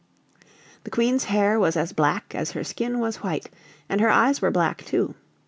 [0.83, 3.51] The Queen's hair was as black as her skin was white
[3.87, 5.13] and her eyes were black, too.